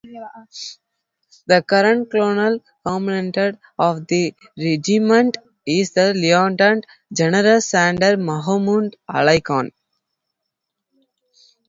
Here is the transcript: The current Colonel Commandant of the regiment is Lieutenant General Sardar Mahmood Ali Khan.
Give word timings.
The 1.45 1.61
current 1.61 2.09
Colonel 2.09 2.59
Commandant 2.83 3.59
of 3.77 4.07
the 4.07 4.33
regiment 4.57 5.37
is 5.63 5.95
Lieutenant 5.95 6.87
General 7.13 7.61
Sardar 7.61 8.17
Mahmood 8.17 8.95
Ali 9.07 9.41
Khan. 9.41 9.71